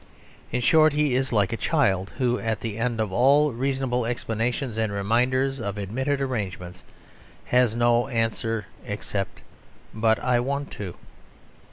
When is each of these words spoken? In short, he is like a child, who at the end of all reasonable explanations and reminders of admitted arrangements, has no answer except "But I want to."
In 0.51 0.61
short, 0.61 0.93
he 0.93 1.13
is 1.13 1.31
like 1.31 1.53
a 1.53 1.55
child, 1.55 2.13
who 2.17 2.39
at 2.39 2.61
the 2.61 2.79
end 2.79 2.99
of 2.99 3.13
all 3.13 3.53
reasonable 3.53 4.07
explanations 4.07 4.75
and 4.75 4.91
reminders 4.91 5.59
of 5.59 5.77
admitted 5.77 6.19
arrangements, 6.19 6.83
has 7.45 7.75
no 7.75 8.07
answer 8.07 8.65
except 8.83 9.41
"But 9.93 10.17
I 10.17 10.39
want 10.39 10.71
to." 10.71 10.95